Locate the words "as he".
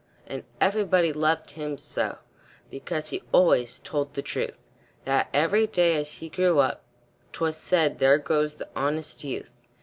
5.95-6.27